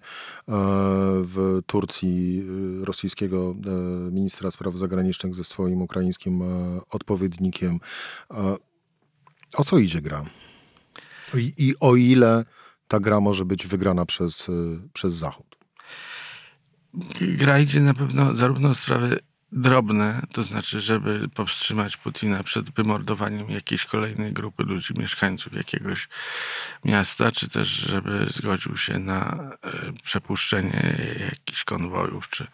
w 1.23 1.59
Turcji 1.65 2.45
rosyjskiego 2.81 3.55
ministra 4.11 4.51
spraw 4.51 4.75
zagranicznych 4.75 5.35
ze 5.35 5.43
swoim 5.43 5.81
ukraińskim 5.81 6.41
odpowiednikiem. 6.89 7.79
o 9.53 9.63
co 9.63 9.77
idzie 9.77 10.01
gra? 10.01 10.25
I, 11.33 11.53
I, 11.57 11.73
o 11.79 11.95
ile 11.95 12.45
ta 12.87 12.99
gra 12.99 13.19
może 13.19 13.45
być 13.45 13.67
wygrana 13.67 14.05
przez, 14.05 14.47
przez 14.93 15.13
Zachód? 15.13 15.57
Gra 17.21 17.59
idzie 17.59 17.79
na 17.79 17.93
pewno 17.93 18.35
zarówno 18.35 18.73
w 18.73 18.77
sprawy 18.77 19.19
drobne, 19.57 20.21
to 20.31 20.43
znaczy, 20.43 20.81
żeby 20.81 21.29
powstrzymać 21.29 21.97
Putina 21.97 22.43
przed 22.43 22.69
wymordowaniem 22.69 23.49
jakiejś 23.49 23.85
kolejnej 23.85 24.33
grupy 24.33 24.63
ludzi, 24.63 24.93
mieszkańców 24.97 25.53
jakiegoś 25.53 26.09
miasta, 26.85 27.31
czy 27.31 27.49
też 27.49 27.67
żeby 27.67 28.27
zgodził 28.29 28.77
się 28.77 28.99
na 28.99 29.51
e, 29.63 29.93
przepuszczenie 30.03 30.95
jakichś 31.19 31.63
konwojów, 31.63 32.29
czy 32.29 32.47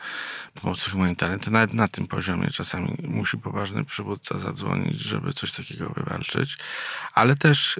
pomocy 0.62 0.91
humanitarnej. 0.91 1.39
To 1.39 1.51
nawet 1.51 1.74
na 1.74 1.88
tym 1.88 2.07
poziomie 2.07 2.48
czasami 2.48 2.95
musi 3.03 3.38
poważny 3.38 3.86
przywódca 3.86 4.39
zadzwonić, 4.39 5.01
żeby 5.01 5.33
coś 5.33 5.51
takiego 5.51 5.89
wywalczyć, 5.89 6.57
ale 7.13 7.36
też 7.36 7.79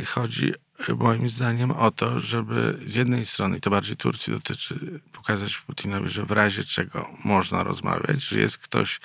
e, 0.00 0.04
chodzi 0.04 0.52
moim 0.88 1.30
zdaniem 1.30 1.70
o 1.70 1.90
to, 1.90 2.20
żeby 2.20 2.78
z 2.86 2.94
jednej 2.94 3.26
strony, 3.26 3.58
i 3.58 3.60
to 3.60 3.70
bardziej 3.70 3.96
Turcji 3.96 4.32
dotyczy, 4.32 5.00
pokazać 5.12 5.58
Putinowi, 5.58 6.08
że 6.08 6.24
w 6.24 6.30
razie 6.30 6.64
czego 6.64 7.08
można 7.24 7.62
rozmawiać, 7.62 8.22
że 8.24 8.40
jest 8.40 8.58
ktoś, 8.58 9.00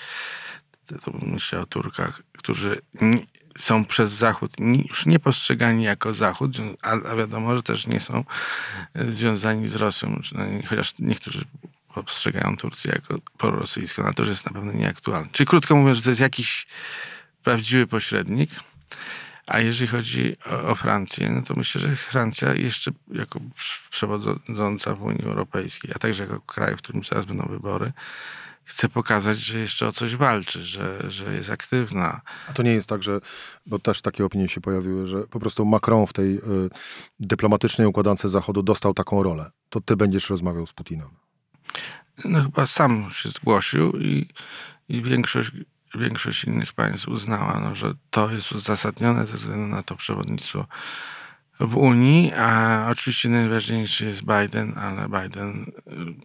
to 1.01 1.11
myślę 1.21 1.59
o 1.59 1.65
Turkach, 1.65 2.21
którzy 2.37 2.81
są 3.57 3.85
przez 3.85 4.11
Zachód 4.11 4.51
już 4.89 5.05
nie 5.05 5.19
postrzegani 5.19 5.83
jako 5.83 6.13
Zachód, 6.13 6.57
a, 6.81 7.15
wiadomo, 7.15 7.55
że 7.55 7.63
też 7.63 7.87
nie 7.87 7.99
są 7.99 8.23
e, 8.93 9.11
związani 9.11 9.67
z 9.67 9.75
Rosją, 9.75 10.21
chociaż 10.67 10.93
niektórzy 10.99 11.45
postrzegają 11.93 12.57
Turcję 12.57 12.91
jako 12.95 13.21
prorosyjską, 13.37 14.03
ale 14.03 14.13
to 14.13 14.21
już 14.21 14.29
jest 14.29 14.45
na 14.45 14.51
pewno 14.51 14.71
nieaktualne. 14.71 15.29
Czyli 15.31 15.47
krótko 15.47 15.75
mówiąc, 15.75 15.97
że 15.97 16.03
to 16.03 16.09
jest 16.09 16.21
jakiś 16.21 16.67
prawdziwy 17.43 17.87
pośrednik, 17.87 18.49
A 19.47 19.59
jeżeli 19.59 19.87
chodzi 19.87 20.35
o, 20.45 20.67
o, 20.67 20.75
Francję, 20.75 21.29
no 21.29 21.41
to 21.41 21.53
myślę, 21.57 21.81
że 21.81 21.95
Francja 21.95 22.53
jeszcze 22.53 22.91
jako 23.11 23.39
przewodząca 23.89 24.95
w 24.95 25.03
Unii 25.03 25.23
Europejskiej, 25.23 25.91
a 25.95 25.99
także 25.99 26.23
jako 26.23 26.41
kraj, 26.41 26.75
w 26.75 26.77
którym 26.77 27.03
zaraz 27.03 27.25
będą 27.25 27.47
wybory, 27.49 27.93
chce 28.65 28.89
pokazać, 28.89 29.37
że 29.37 29.59
jeszcze 29.59 29.87
o 29.87 29.91
coś 29.91 30.15
walczy, 30.15 30.63
że, 30.63 31.11
że 31.11 31.33
jest 31.33 31.49
aktywna. 31.49 32.21
A 32.49 32.53
to 32.53 32.63
nie 32.63 32.71
jest 32.71 32.89
tak, 32.89 33.03
że, 33.03 33.21
bo 33.65 33.79
też 33.79 34.01
takie 34.01 34.25
opinie 34.25 34.47
się 34.47 34.61
pojawiły, 34.61 35.07
że 35.07 35.27
po 35.27 35.39
prostu 35.39 35.65
Macron 35.65 36.07
w 36.07 36.13
tej 36.13 36.35
y, 36.37 36.41
dyplomatycznej 37.19 37.87
układance 37.87 38.21
Zachodu 38.21 38.63
dostał 38.63 38.93
taką 38.93 39.23
rolę. 39.23 39.51
To 39.69 39.81
ty 39.81 39.95
będziesz 39.95 40.29
rozmawiał 40.29 40.67
z 40.67 40.73
Putinem. 40.73 41.09
No 42.25 42.43
chyba 42.43 42.67
sam 42.67 43.07
się 43.11 43.29
zgłosił 43.29 43.91
i, 43.91 44.27
i 44.89 45.01
większość, 45.01 45.51
większość 45.97 46.43
innych 46.43 46.73
państw 46.73 47.07
uznała, 47.07 47.59
no, 47.59 47.75
że 47.75 47.93
to 48.09 48.31
jest 48.31 48.51
uzasadnione 48.51 49.27
ze 49.27 49.37
względu 49.37 49.67
na 49.67 49.83
to 49.83 49.95
przewodnictwo 49.95 50.65
w 51.59 51.75
Unii, 51.75 52.33
a 52.33 52.87
oczywiście 52.91 53.29
najważniejszy 53.29 54.05
jest 54.05 54.21
Biden, 54.21 54.77
ale 54.77 55.09
Biden 55.09 55.71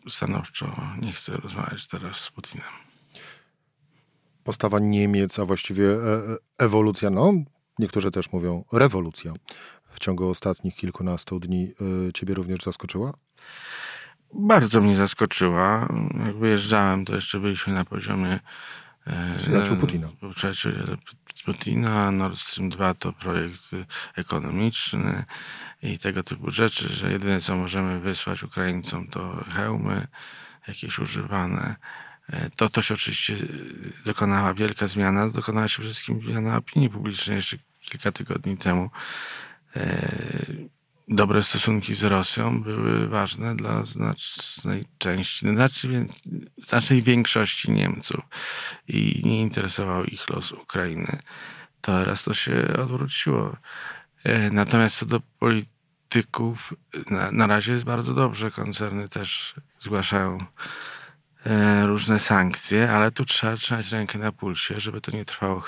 y, 0.07 0.11
stanowczo 0.11 0.81
nie 1.03 1.13
chce 1.13 1.37
rozmawiać 1.37 1.87
teraz 1.87 2.17
z 2.21 2.31
Putinem. 2.31 2.67
Postawa 4.45 4.79
Niemiec, 4.79 5.39
a 5.39 5.45
właściwie 5.45 5.85
e, 5.85 5.97
e, 5.97 6.37
ewolucja, 6.59 7.11
no 7.11 7.33
niektórzy 7.79 8.11
też 8.11 8.33
mówią 8.33 8.65
rewolucja 8.73 9.33
w 9.91 9.99
ciągu 9.99 10.29
ostatnich 10.29 10.77
kilkunastu 10.77 11.41
dni 11.41 11.73
y, 12.09 12.13
ciebie 12.13 12.35
również 12.35 12.61
zaskoczyła? 12.61 13.13
Bardzo 14.35 14.81
mnie 14.81 14.97
zaskoczyła. 14.97 15.89
Jak 16.27 16.37
wyjeżdżałem, 16.37 17.05
to 17.05 17.15
jeszcze 17.15 17.41
byliśmy 17.41 17.73
na 17.73 17.85
poziomie 17.85 18.33
e, 18.33 18.41
Przyjaciół 19.37 19.77
Putina. 19.77 20.09
Przyjaciół 20.37 20.73
Putina. 21.45 22.11
Nord 22.11 22.39
Stream 22.39 22.71
2 22.71 22.95
to 22.95 23.13
projekt 23.13 23.71
ekonomiczny 24.17 25.25
i 25.83 25.99
tego 25.99 26.23
typu 26.23 26.51
rzeczy, 26.51 26.89
że 26.89 27.13
jedyne 27.13 27.41
co 27.41 27.57
możemy 27.57 28.01
wysłać 28.01 28.43
Ukraińcom 28.43 29.09
to 29.09 29.45
hełmy 29.55 30.07
jakieś 30.69 30.99
używane. 30.99 31.77
E, 32.29 32.51
to, 32.51 32.71
to 32.71 32.83
się 32.83 32.95
oczywiście 32.95 33.37
dokonała 34.05 34.55
wielka 34.55 34.87
zmiana. 34.87 35.29
Dokonała 35.29 35.69
się 35.69 35.73
przede 35.73 35.95
wszystkim 35.95 36.23
zmiana 36.23 36.57
opinii 36.57 36.91
publicznej 36.91 37.37
jeszcze 37.37 37.57
kilka 37.81 38.13
tygodni 38.13 38.57
temu. 38.57 38.91
Dobre 41.13 41.43
stosunki 41.43 41.95
z 41.95 42.05
Rosją 42.05 42.63
były 42.63 43.09
ważne 43.09 43.57
dla 43.57 43.85
znacznej 43.85 44.85
części, 44.99 45.55
znacznej, 45.55 46.07
znacznej 46.67 47.03
większości 47.03 47.73
Niemców 47.73 48.21
i 48.89 49.23
nie 49.25 49.41
interesował 49.41 50.05
ich 50.05 50.29
los 50.29 50.53
Ukrainy. 50.53 51.19
Teraz 51.81 52.23
to 52.23 52.35
się 52.35 52.53
odwróciło. 52.83 53.57
E, 54.25 54.51
natomiast 54.51 54.97
co 54.97 55.07
do 55.07 55.21
polityków, 55.39 56.75
na, 57.11 57.31
na 57.33 57.47
razie 57.47 57.73
jest 57.73 57.85
bardzo 57.85 58.15
dobrze. 58.15 58.51
Koncerny 58.51 59.09
też 59.09 59.55
zgłaszają 59.81 60.45
e, 61.47 61.87
różne 61.87 62.19
sankcje, 62.19 62.91
ale 62.91 63.11
tu 63.11 63.25
trzeba 63.25 63.57
trzymać 63.57 63.93
rękę 63.93 64.19
na 64.19 64.33
pulsie, 64.33 64.81
żeby 64.81 65.01
to 65.01 65.11
nie 65.11 65.25
trwało 65.25 65.65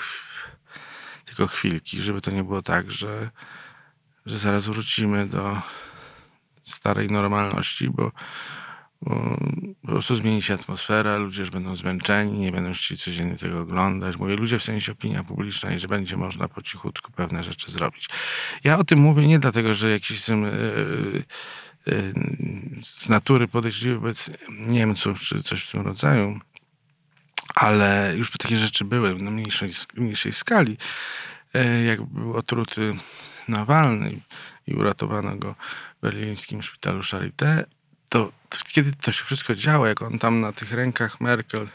tylko 1.25 1.47
chwilki, 1.47 2.01
żeby 2.01 2.21
to 2.21 2.31
nie 2.31 2.43
było 2.43 2.61
tak, 2.61 2.91
że 2.91 3.29
że 4.25 4.37
zaraz 4.37 4.65
wrócimy 4.65 5.27
do 5.27 5.61
starej 6.63 7.07
normalności, 7.07 7.89
bo, 7.89 8.11
bo 9.01 9.37
po 9.81 9.87
prostu 9.87 10.15
zmieni 10.15 10.41
się 10.41 10.53
atmosfera, 10.53 11.17
ludzie 11.17 11.39
już 11.39 11.49
będą 11.49 11.75
zmęczeni, 11.75 12.39
nie 12.39 12.51
będą 12.51 12.73
chcieli 12.73 12.99
codziennie 12.99 13.35
tego 13.35 13.59
oglądać. 13.59 14.17
Mówię 14.17 14.35
ludzie 14.35 14.59
w 14.59 14.63
sensie 14.63 14.91
opinia 14.91 15.23
publiczna 15.23 15.73
i 15.73 15.79
że 15.79 15.87
będzie 15.87 16.17
można 16.17 16.47
po 16.47 16.61
cichutku 16.61 17.11
pewne 17.11 17.43
rzeczy 17.43 17.71
zrobić. 17.71 18.09
Ja 18.63 18.77
o 18.77 18.83
tym 18.83 18.99
mówię 18.99 19.27
nie 19.27 19.39
dlatego, 19.39 19.73
że 19.73 19.91
jakiś 19.91 20.11
jestem 20.11 20.43
yy, 20.43 21.23
yy, 21.87 22.13
z 22.83 23.09
natury 23.09 23.47
podejrzliwy 23.47 23.95
wobec 23.95 24.31
Niemców 24.49 25.21
czy 25.21 25.43
coś 25.43 25.63
w 25.63 25.71
tym 25.71 25.81
rodzaju, 25.81 26.39
ale 27.55 28.13
już 28.17 28.31
takie 28.31 28.57
rzeczy 28.57 28.85
były 28.85 29.15
na 29.15 29.31
mniejszej, 29.31 29.69
mniejszej 29.97 30.31
skali. 30.31 30.77
Yy, 31.53 31.83
jak 31.83 32.01
był 32.01 32.37
otruty 32.37 32.95
Nawalny 33.47 34.21
i 34.67 34.73
uratowano 34.73 35.35
go 35.35 35.55
w 35.97 36.01
berlińskim 36.01 36.63
szpitalu 36.63 36.99
Charité, 36.99 37.63
to 38.09 38.31
kiedy 38.71 38.91
to 38.93 39.11
się 39.11 39.25
wszystko 39.25 39.55
działo, 39.55 39.87
jak 39.87 40.01
on 40.01 40.19
tam 40.19 40.41
na 40.41 40.51
tych 40.51 40.71
rękach 40.71 41.21
Merkel 41.21 41.67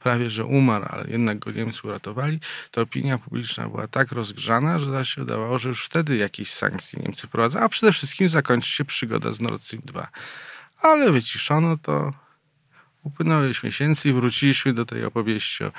prawie 0.00 0.30
że 0.30 0.44
umarł, 0.44 0.84
ale 0.88 1.10
jednak 1.10 1.38
go 1.38 1.50
Niemcy 1.50 1.80
uratowali, 1.84 2.40
to 2.70 2.80
opinia 2.80 3.18
publiczna 3.18 3.68
była 3.68 3.88
tak 3.88 4.12
rozgrzana, 4.12 4.78
że 4.78 5.04
się 5.04 5.20
wydawało, 5.20 5.58
że 5.58 5.68
już 5.68 5.84
wtedy 5.84 6.16
jakieś 6.16 6.52
sankcje 6.52 7.02
Niemcy 7.02 7.28
prowadzą, 7.28 7.60
a 7.60 7.68
przede 7.68 7.92
wszystkim 7.92 8.28
zakończy 8.28 8.70
się 8.70 8.84
przygoda 8.84 9.32
z 9.32 9.40
Nord 9.40 9.62
Stream 9.62 9.82
2. 9.86 10.08
Ale 10.82 11.12
wyciszono 11.12 11.76
to, 11.76 12.12
Upłynęło 13.02 13.42
miesięcy 13.64 14.08
i 14.08 14.12
wróciliśmy 14.12 14.72
do 14.72 14.84
tej 14.84 15.04
opowieści 15.04 15.64
o 15.64 15.72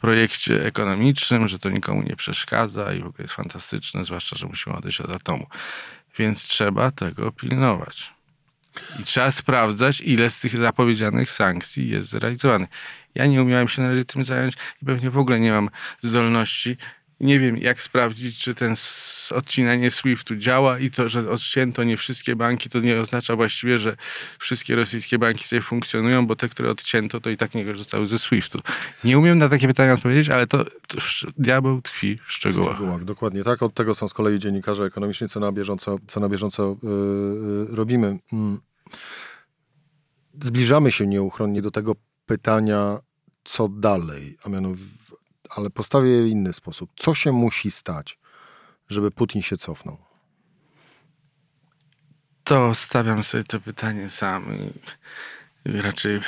projekcie 0.00 0.64
ekonomicznym, 0.64 1.48
że 1.48 1.58
to 1.58 1.70
nikomu 1.70 2.02
nie 2.02 2.16
przeszkadza 2.16 2.92
i 2.92 3.00
w 3.00 3.06
ogóle 3.06 3.22
jest 3.22 3.34
fantastyczne, 3.34 4.04
zwłaszcza, 4.04 4.36
że 4.36 4.46
musimy 4.46 4.76
odejść 4.76 5.00
od 5.00 5.16
atomu. 5.16 5.46
Więc 6.18 6.42
trzeba 6.42 6.90
tego 6.90 7.32
pilnować. 7.32 8.12
I 9.00 9.04
trzeba 9.04 9.30
sprawdzać, 9.30 10.00
ile 10.00 10.30
z 10.30 10.40
tych 10.40 10.56
zapowiedzianych 10.56 11.30
sankcji 11.30 11.88
jest 11.88 12.08
zrealizowanych. 12.08 12.68
Ja 13.14 13.26
nie 13.26 13.42
umiałem 13.42 13.68
się 13.68 13.82
na 13.82 13.88
razie 13.88 14.04
tym 14.04 14.24
zająć 14.24 14.54
i 14.82 14.86
pewnie 14.86 15.10
w 15.10 15.18
ogóle 15.18 15.40
nie 15.40 15.52
mam 15.52 15.70
zdolności 16.00 16.76
nie 17.20 17.40
wiem, 17.40 17.58
jak 17.58 17.82
sprawdzić, 17.82 18.38
czy 18.38 18.54
ten 18.54 18.74
odcinanie 19.30 19.90
SWIFT-u 19.90 20.36
działa 20.36 20.78
i 20.78 20.90
to, 20.90 21.08
że 21.08 21.30
odcięto 21.30 21.84
nie 21.84 21.96
wszystkie 21.96 22.36
banki, 22.36 22.70
to 22.70 22.80
nie 22.80 23.00
oznacza 23.00 23.36
właściwie, 23.36 23.78
że 23.78 23.96
wszystkie 24.38 24.76
rosyjskie 24.76 25.18
banki 25.18 25.44
sobie 25.44 25.62
funkcjonują, 25.62 26.26
bo 26.26 26.36
te, 26.36 26.48
które 26.48 26.70
odcięto, 26.70 27.20
to 27.20 27.30
i 27.30 27.36
tak 27.36 27.54
nie 27.54 27.64
korzystały 27.64 28.06
ze 28.06 28.18
SWIFT-u. 28.18 28.58
Nie 29.04 29.18
umiem 29.18 29.38
na 29.38 29.48
takie 29.48 29.68
pytania 29.68 29.92
odpowiedzieć, 29.92 30.28
ale 30.28 30.46
to, 30.46 30.64
to 30.64 30.98
diabeł 31.38 31.82
tkwi 31.82 32.18
w 32.26 32.32
szczegółach. 32.32 32.74
W 32.74 32.76
szczegółach. 32.76 33.04
Dokładnie 33.04 33.44
tak. 33.44 33.62
Od 33.62 33.74
tego 33.74 33.94
są 33.94 34.08
z 34.08 34.14
kolei 34.14 34.38
dziennikarze 34.38 34.84
ekonomiczni, 34.84 35.28
co 35.28 35.40
na 35.40 35.52
bieżąco, 35.52 35.98
co 36.06 36.20
na 36.20 36.28
bieżąco 36.28 36.76
yy, 36.82 37.76
robimy. 37.76 38.18
Mm. 38.32 38.60
Zbliżamy 40.42 40.92
się 40.92 41.06
nieuchronnie 41.06 41.62
do 41.62 41.70
tego 41.70 41.96
pytania, 42.26 42.98
co 43.44 43.68
dalej, 43.68 44.36
a 44.44 44.48
mianowicie 44.48 45.05
ale 45.50 45.70
postawię 45.70 46.10
je 46.10 46.22
w 46.22 46.26
inny 46.26 46.52
sposób. 46.52 46.90
Co 46.96 47.14
się 47.14 47.32
musi 47.32 47.70
stać, 47.70 48.18
żeby 48.88 49.10
Putin 49.10 49.42
się 49.42 49.56
cofnął? 49.56 49.98
To 52.44 52.74
stawiam 52.74 53.22
sobie 53.22 53.44
to 53.44 53.60
pytanie 53.60 54.10
sam 54.10 54.58
i 55.64 55.80
raczej 55.80 56.20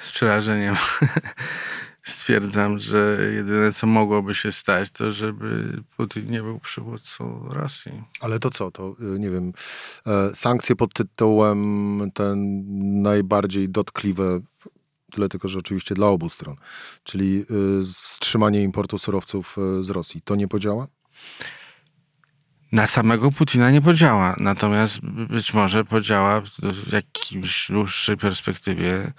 z 0.00 0.12
przerażeniem 0.12 0.76
stwierdzam, 2.02 2.78
że 2.78 3.18
jedyne 3.34 3.72
co 3.72 3.86
mogłoby 3.86 4.34
się 4.34 4.52
stać, 4.52 4.90
to 4.90 5.10
żeby 5.10 5.82
Putin 5.96 6.30
nie 6.30 6.42
był 6.42 6.58
przywódcą 6.58 7.48
Rosji. 7.48 8.04
Ale 8.20 8.38
to 8.38 8.50
co? 8.50 8.70
To 8.70 8.96
y, 9.14 9.18
nie 9.18 9.30
wiem, 9.30 9.52
e, 10.06 10.34
sankcje 10.34 10.76
pod 10.76 10.94
tytułem 10.94 12.10
ten 12.14 12.64
najbardziej 13.02 13.68
dotkliwe 13.68 14.40
Tyle 15.10 15.28
tylko, 15.28 15.48
że 15.48 15.58
oczywiście 15.58 15.94
dla 15.94 16.06
obu 16.06 16.28
stron. 16.28 16.56
Czyli 17.02 17.44
y, 17.80 17.84
wstrzymanie 17.84 18.62
importu 18.62 18.98
surowców 18.98 19.56
y, 19.80 19.82
z 19.82 19.90
Rosji. 19.90 20.22
To 20.22 20.36
nie 20.36 20.48
podziała? 20.48 20.86
Na 22.72 22.86
samego 22.86 23.30
Putina 23.32 23.70
nie 23.70 23.82
podziała, 23.82 24.36
natomiast 24.38 25.00
być 25.28 25.54
może 25.54 25.84
podziała 25.84 26.40
w 26.40 26.92
jakiejś 26.92 27.66
dłuższej 27.70 28.16
perspektywie 28.16 29.12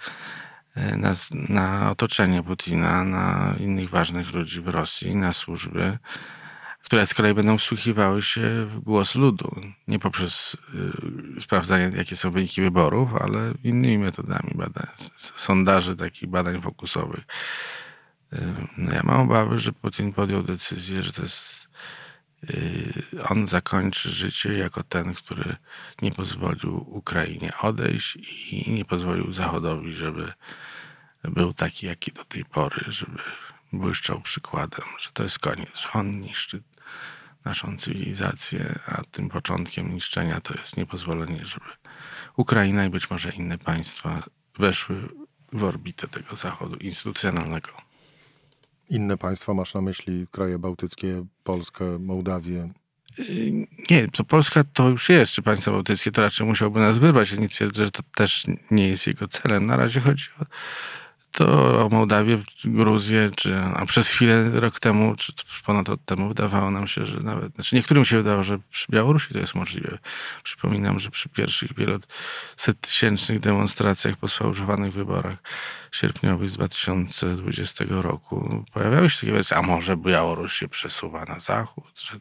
y, 0.76 0.96
na, 0.96 1.14
na 1.48 1.90
otoczenie 1.90 2.42
Putina, 2.42 3.04
na 3.04 3.54
innych 3.60 3.90
ważnych 3.90 4.34
ludzi 4.34 4.60
w 4.60 4.68
Rosji, 4.68 5.16
na 5.16 5.32
służby 5.32 5.98
które 6.92 7.06
z 7.06 7.14
kolei 7.14 7.34
będą 7.34 7.58
wsłuchiwały 7.58 8.22
się 8.22 8.66
w 8.66 8.80
głos 8.80 9.14
ludu. 9.14 9.60
Nie 9.88 9.98
poprzez 9.98 10.56
y, 11.38 11.40
sprawdzanie, 11.40 11.90
jakie 11.96 12.16
są 12.16 12.30
wyniki 12.30 12.62
wyborów, 12.62 13.14
ale 13.14 13.54
innymi 13.64 13.98
metodami 13.98 14.50
badań, 14.54 14.86
sondaży, 15.16 15.96
takich 15.96 16.28
badań 16.28 16.62
fokusowych. 16.62 17.24
Y, 18.32 18.38
no 18.76 18.92
ja 18.92 19.02
mam 19.04 19.20
obawy, 19.20 19.58
że 19.58 19.72
Putin 19.72 20.12
podjął 20.12 20.42
decyzję, 20.42 21.02
że 21.02 21.12
to 21.12 21.22
jest 21.22 21.68
y, 22.50 23.24
on 23.28 23.48
zakończy 23.48 24.10
życie 24.10 24.52
jako 24.52 24.82
ten, 24.82 25.14
który 25.14 25.56
nie 26.02 26.12
pozwolił 26.12 26.86
Ukrainie 26.88 27.52
odejść 27.62 28.16
i 28.52 28.72
nie 28.72 28.84
pozwolił 28.84 29.32
Zachodowi, 29.32 29.94
żeby 29.94 30.32
był 31.24 31.52
taki, 31.52 31.86
jaki 31.86 32.12
do 32.12 32.24
tej 32.24 32.44
pory, 32.44 32.84
żeby 32.88 33.18
błyszczał 33.72 34.20
przykładem, 34.20 34.86
że 34.98 35.10
to 35.12 35.22
jest 35.22 35.38
koniec, 35.38 35.78
że 35.80 35.92
on 35.92 36.20
niszczy 36.20 36.62
naszą 37.44 37.76
cywilizację, 37.76 38.78
a 38.86 39.02
tym 39.10 39.28
początkiem 39.28 39.94
niszczenia 39.94 40.40
to 40.40 40.54
jest 40.54 40.76
niepozwolenie, 40.76 41.46
żeby 41.46 41.66
Ukraina 42.36 42.84
i 42.84 42.90
być 42.90 43.10
może 43.10 43.30
inne 43.30 43.58
państwa 43.58 44.22
weszły 44.58 45.08
w 45.52 45.64
orbitę 45.64 46.08
tego 46.08 46.36
Zachodu 46.36 46.76
instytucjonalnego. 46.76 47.68
Inne 48.90 49.16
państwa 49.16 49.54
masz 49.54 49.74
na 49.74 49.80
myśli 49.80 50.26
kraje 50.30 50.58
bałtyckie, 50.58 51.24
Polskę, 51.44 51.98
Mołdawię? 51.98 52.68
Nie, 53.90 54.08
to 54.08 54.24
Polska 54.24 54.64
to 54.64 54.88
już 54.88 55.08
jest, 55.08 55.32
czy 55.32 55.42
państwa 55.42 55.70
bałtyckie 55.70 56.12
to 56.12 56.22
raczej 56.22 56.46
musiałby 56.46 56.80
nas 56.80 56.98
wyrwać. 56.98 57.32
Ja 57.32 57.38
nie 57.38 57.48
twierdzę, 57.48 57.84
że 57.84 57.90
to 57.90 58.02
też 58.14 58.44
nie 58.70 58.88
jest 58.88 59.06
jego 59.06 59.28
celem. 59.28 59.66
Na 59.66 59.76
razie 59.76 60.00
chodzi 60.00 60.24
o 60.40 60.44
to 61.32 61.88
Mołdawię, 61.90 62.42
Gruzję, 62.64 63.30
czy, 63.36 63.58
a 63.58 63.86
przez 63.86 64.08
chwilę 64.08 64.44
rok 64.60 64.80
temu, 64.80 65.14
czy 65.16 65.32
ponad 65.66 65.88
rok 65.88 66.00
temu 66.04 66.28
wydawało 66.28 66.70
nam 66.70 66.86
się, 66.86 67.06
że 67.06 67.20
nawet, 67.20 67.54
znaczy 67.54 67.76
niektórym 67.76 68.04
się 68.04 68.16
wydawało, 68.16 68.42
że 68.42 68.58
przy 68.70 68.86
Białorusi 68.92 69.32
to 69.32 69.38
jest 69.38 69.54
możliwe. 69.54 69.98
Przypominam, 70.42 70.98
że 70.98 71.10
przy 71.10 71.28
pierwszych 71.28 71.70
wielosettysięcznych 71.74 73.40
demonstracjach 73.40 74.16
po 74.16 74.28
sfałszowanych 74.28 74.92
wyborach 74.92 75.36
sierpniowych 75.92 76.50
z 76.50 76.54
2020 76.54 77.84
roku 77.88 78.64
pojawiały 78.72 79.10
się 79.10 79.20
takie 79.20 79.32
wersje, 79.32 79.56
a 79.56 79.62
może 79.62 79.96
Białoruś 79.96 80.52
się 80.52 80.68
przesuwa 80.68 81.24
na 81.24 81.40
zachód, 81.40 82.00
że 82.00 82.14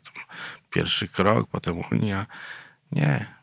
pierwszy 0.70 1.08
krok, 1.08 1.50
potem 1.52 1.82
Unia. 1.92 2.26
Nie, 2.92 3.41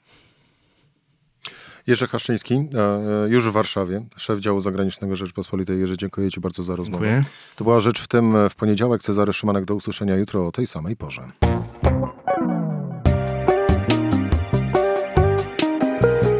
Jerzy 1.88 2.06
Haszczyński, 2.06 2.54
e, 2.54 3.28
już 3.28 3.48
w 3.48 3.52
Warszawie, 3.52 4.02
szef 4.16 4.40
działu 4.40 4.60
zagranicznego 4.60 5.16
Rzeczpospolitej. 5.16 5.80
Jerzy, 5.80 5.96
dziękuję 5.96 6.30
Ci 6.30 6.40
bardzo 6.40 6.62
za 6.62 6.76
rozmowę. 6.76 7.06
Dziękuję. 7.06 7.22
To 7.56 7.64
była 7.64 7.80
rzecz 7.80 8.00
w 8.00 8.08
tym 8.08 8.48
w 8.50 8.54
poniedziałek. 8.54 9.02
Cezary 9.02 9.32
Szymanek, 9.32 9.64
do 9.64 9.74
usłyszenia 9.74 10.16
jutro 10.16 10.46
o 10.46 10.52
tej 10.52 10.66
samej 10.66 10.96
porze. 10.96 11.22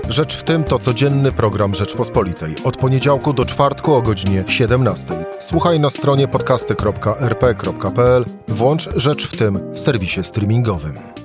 Rzecz 0.09 0.37
w 0.37 0.43
tym 0.43 0.65
to 0.65 0.79
codzienny 0.79 1.33
program 1.33 1.75
Rzeczpospolitej. 1.75 2.55
Od 2.65 2.77
poniedziałku 2.77 3.33
do 3.33 3.45
czwartku 3.45 3.95
o 3.95 4.03
godzinie 4.03 4.45
17. 4.47 5.15
Słuchaj 5.41 5.81
na 5.81 5.91
stronie 5.91 6.29
podcasty.rp.pl. 6.29 8.25
Włącz 8.49 8.89
Rzecz 8.97 9.29
w 9.29 9.37
tym 9.37 9.59
w 9.75 9.81
serwisie 9.81 10.25
streamingowym. 10.25 11.18